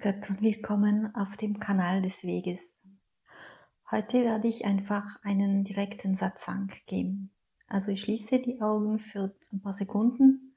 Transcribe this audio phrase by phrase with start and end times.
[0.00, 2.80] Gott und willkommen auf dem Kanal des Weges.
[3.90, 7.32] Heute werde ich einfach einen direkten Satzang geben.
[7.66, 10.54] Also ich schließe die Augen für ein paar Sekunden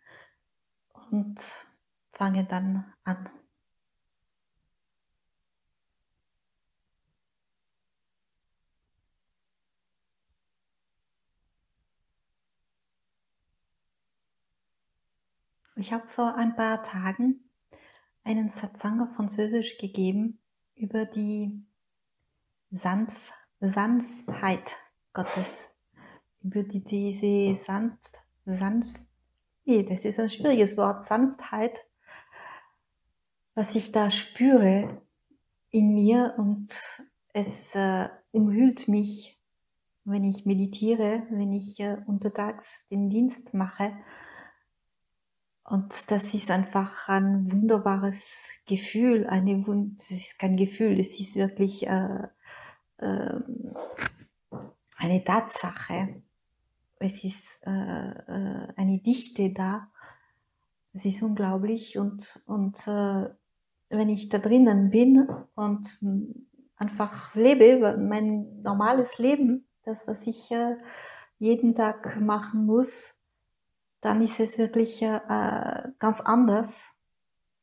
[1.10, 1.42] und
[2.12, 3.30] fange dann an.
[15.76, 17.51] Ich habe vor ein paar Tagen
[18.24, 20.40] einen Satsang auf Französisch gegeben
[20.76, 21.64] über die
[22.72, 23.14] Sanf
[23.62, 24.76] Sanftheit
[25.14, 25.70] Gottes,
[26.42, 29.00] über die, diese sanft, sanft,
[29.66, 31.78] nee, das ist ein schwieriges Wort, Sanftheit,
[33.54, 35.02] was ich da spüre
[35.70, 36.74] in mir und
[37.34, 39.40] es äh, umhüllt mich,
[40.04, 43.94] wenn ich meditiere, wenn ich äh, untertags den Dienst mache
[45.72, 49.26] und das ist einfach ein wunderbares Gefühl.
[49.26, 49.64] Eine,
[50.00, 52.28] das ist kein Gefühl, es ist wirklich äh,
[52.98, 53.40] äh,
[54.98, 56.22] eine Tatsache.
[57.00, 59.88] Es ist äh, äh, eine Dichte da.
[60.92, 61.98] Es ist unglaublich.
[61.98, 63.30] Und, und äh,
[63.88, 65.88] wenn ich da drinnen bin und
[66.76, 70.76] einfach lebe, mein normales Leben, das, was ich äh,
[71.40, 73.16] jeden Tag machen muss,
[74.02, 75.20] dann ist es wirklich äh,
[76.00, 76.90] ganz anders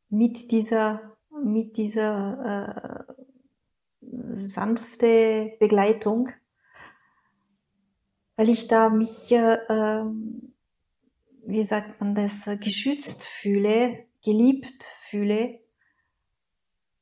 [0.08, 3.12] mit dieser, mit dieser äh,
[4.48, 6.30] sanfte Begleitung,
[8.36, 10.05] weil ich da mich, äh,
[11.45, 15.58] wie sagt man das, geschützt fühle, geliebt fühle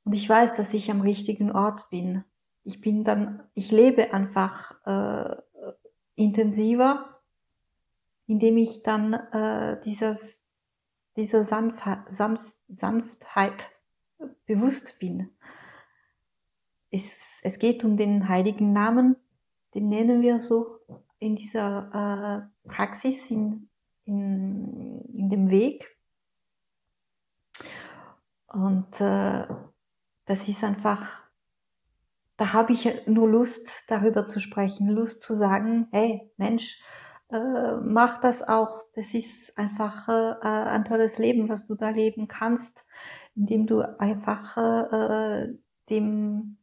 [0.04, 2.24] und ich weiß, dass ich am richtigen Ort bin.
[2.64, 5.36] Ich bin dann, ich lebe einfach äh,
[6.14, 7.15] intensiver
[8.26, 10.38] indem ich dann äh, dieses,
[11.16, 11.80] dieser Sanf
[12.10, 13.70] Sanf Sanftheit
[14.46, 15.30] bewusst bin.
[16.90, 19.16] Es, es geht um den heiligen Namen,
[19.74, 20.80] den nennen wir so
[21.18, 23.68] in dieser äh, Praxis, in,
[24.04, 25.96] in, in dem Weg.
[28.48, 29.46] Und äh,
[30.24, 31.20] das ist einfach,
[32.36, 36.80] da habe ich nur Lust, darüber zu sprechen, Lust zu sagen, hey Mensch,
[37.30, 38.84] äh, mach das auch.
[38.94, 42.84] Das ist einfach äh, ein tolles Leben, was du da leben kannst,
[43.34, 45.54] indem du einfach äh,
[45.90, 46.58] dem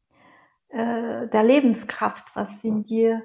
[0.69, 3.23] äh, der Lebenskraft, was in dir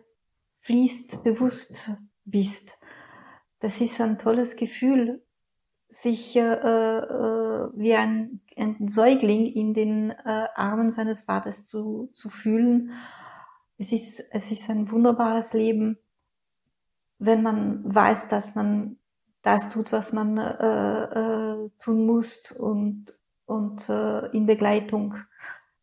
[0.60, 1.92] fließt, bewusst
[2.24, 2.78] bist.
[3.60, 5.22] Das ist ein tolles Gefühl,
[5.88, 12.28] sich äh, äh, wie ein, ein Säugling in den äh, Armen seines Vaters zu, zu
[12.28, 12.92] fühlen.
[13.78, 15.98] Es ist, es ist ein wunderbares Leben
[17.18, 18.98] wenn man weiß, dass man
[19.42, 23.06] das tut, was man äh, äh, tun muss und,
[23.46, 25.14] und äh, in Begleitung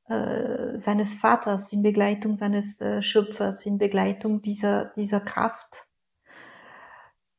[0.08, 5.88] äh, seines Vaters, in Begleitung seines äh, Schöpfers, in Begleitung dieser, dieser Kraft,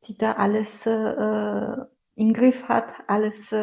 [0.06, 1.76] die da alles äh,
[2.14, 3.54] im Griff hat, alles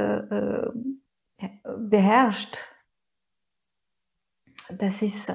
[1.77, 2.57] beherrscht.
[4.69, 5.27] Das ist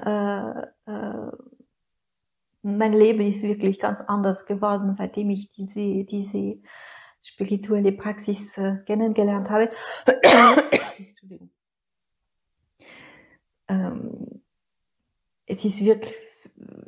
[2.62, 6.58] mein Leben ist wirklich ganz anders geworden, seitdem ich diese, diese
[7.22, 9.70] spirituelle Praxis äh, kennengelernt habe.
[13.70, 14.40] Ähm,
[15.44, 16.14] es ist wirklich,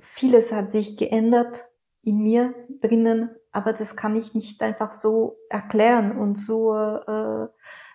[0.01, 1.67] vieles hat sich geändert
[2.03, 7.49] in mir drinnen, aber das kann ich nicht einfach so erklären und so äh,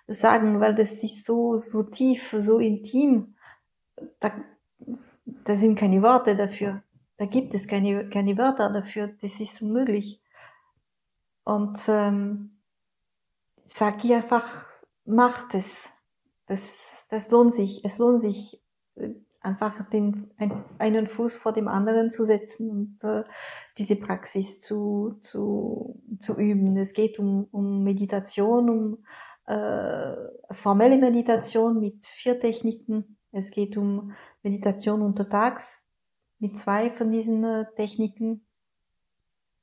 [0.07, 3.35] sagen, weil das ist so, so tief, so intim.
[4.19, 4.31] Da,
[5.25, 6.83] da sind keine Worte dafür.
[7.17, 10.21] Da gibt es keine, keine Wörter dafür, das ist unmöglich.
[11.43, 12.57] Und ähm,
[13.65, 14.65] sag ihr einfach,
[15.05, 15.89] macht es.
[16.47, 16.61] Das,
[17.09, 17.85] das lohnt sich.
[17.85, 18.61] Es lohnt sich,
[18.95, 19.13] äh,
[19.45, 23.23] einfach den, ein, einen Fuß vor dem anderen zu setzen und äh,
[23.77, 26.75] diese Praxis zu, zu, zu üben.
[26.77, 29.05] Es geht um, um Meditation, um
[29.45, 30.15] äh,
[30.51, 33.17] formelle Meditation mit vier Techniken.
[33.31, 35.84] Es geht um Meditation untertags,
[36.39, 38.45] mit zwei von diesen äh, Techniken,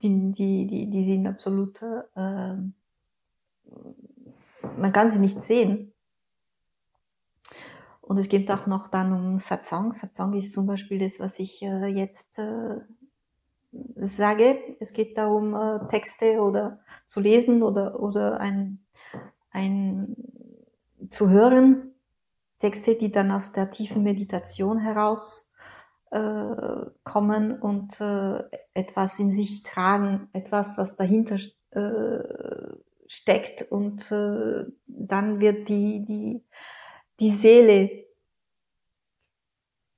[0.02, 2.56] die, die, die, die sind absolut, äh,
[4.76, 5.92] man kann sie nicht sehen.
[8.00, 9.92] Und es geht auch noch dann um Satsang.
[9.92, 12.80] Satsang ist zum Beispiel das, was ich äh, jetzt äh,
[13.96, 14.58] sage.
[14.80, 18.84] Es geht darum, äh, Texte oder zu lesen oder, oder ein,
[19.50, 20.16] ein,
[21.10, 21.94] zu hören.
[22.58, 25.51] Texte, die dann aus der tiefen Meditation heraus
[27.05, 28.43] kommen und äh,
[28.75, 31.38] etwas in sich tragen, etwas, was dahinter
[31.70, 32.76] äh,
[33.06, 36.44] steckt und äh, dann wird die, die,
[37.20, 38.05] die Seele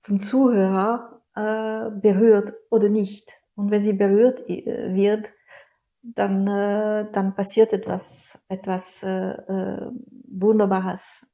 [0.03, 3.33] vom Zuhörer äh, berührt oder nicht.
[3.57, 5.33] Und wenn sie berührt äh, wird,
[6.03, 9.91] dann, äh, dann passiert etwas, etwas äh, äh,
[10.29, 11.27] Wunderbares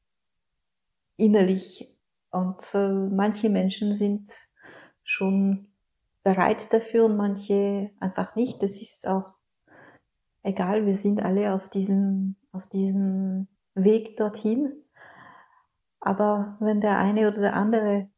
[1.16, 1.92] innerlich.
[2.30, 4.28] Und äh, manche Menschen sind
[5.10, 5.66] schon
[6.22, 8.62] bereit dafür und manche einfach nicht.
[8.62, 9.32] Das ist auch
[10.42, 14.72] egal, wir sind alle auf diesem, auf diesem Weg dorthin.
[15.98, 18.08] Aber wenn der eine oder der andere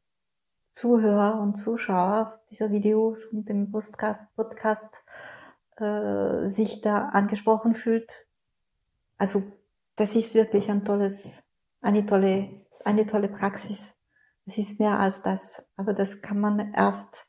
[0.73, 4.95] Zuhörer und Zuschauer dieser Videos und dem Podcast, Podcast
[5.77, 8.27] äh, sich da angesprochen fühlt,
[9.17, 9.43] also
[9.97, 11.43] das ist wirklich ein tolles,
[11.81, 12.49] eine tolle,
[12.85, 13.95] eine tolle Praxis.
[14.47, 17.27] Es ist mehr als das, aber das kann man erst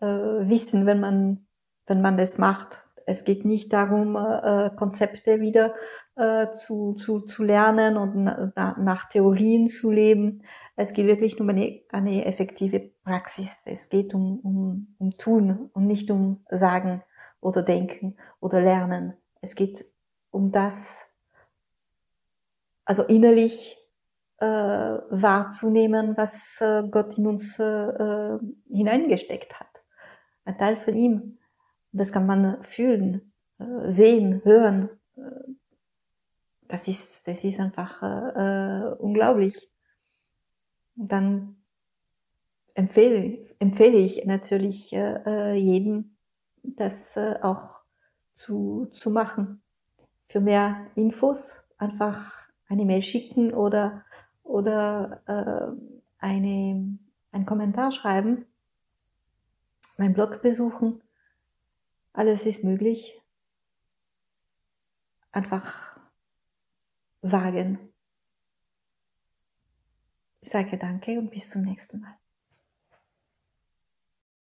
[0.00, 1.46] äh, wissen, wenn man,
[1.86, 2.84] wenn man das macht.
[3.06, 5.74] Es geht nicht darum, äh, Konzepte wieder
[6.14, 10.42] äh, zu, zu, zu lernen und na, nach Theorien zu leben.
[10.76, 13.62] Es geht wirklich um eine, eine effektive Praxis.
[13.64, 17.02] Es geht um, um, um Tun und nicht um Sagen
[17.40, 19.14] oder Denken oder Lernen.
[19.40, 19.84] Es geht
[20.30, 21.06] um das,
[22.84, 23.76] also innerlich
[24.40, 28.38] äh, wahrzunehmen, was äh, Gott in uns äh, äh
[28.70, 29.66] hineingesteckt hat.
[30.44, 31.38] Ein Teil von ihm.
[31.90, 34.90] Das kann man fühlen, äh, sehen, hören.
[35.16, 35.20] Äh,
[36.68, 38.02] das ist, das ist einfach
[38.98, 39.70] unglaublich.
[40.98, 41.56] Und dann
[42.74, 46.18] empfehle, empfehle ich natürlich jedem,
[46.62, 47.80] das auch
[48.34, 49.62] zu, zu machen.
[50.24, 52.32] Für mehr Infos einfach
[52.68, 54.04] eine Mail schicken oder,
[54.48, 56.98] oder äh, eine,
[57.32, 58.46] einen Kommentar schreiben,
[59.96, 61.02] mein Blog besuchen.
[62.12, 63.20] Alles ist möglich.
[65.30, 66.00] Einfach
[67.20, 67.92] wagen.
[70.40, 72.16] Ich sage danke und bis zum nächsten Mal.